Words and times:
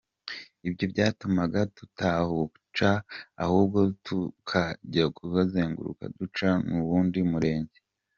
Ibyo 0.67 0.85
byatumaga 0.91 1.59
tutahaca 1.77 2.91
ahubwo 3.43 3.79
tukajya 4.05 5.05
kuzenguruka 5.17 6.03
duca 6.17 6.47
muwundi 6.71 7.19
murenge. 7.31 7.77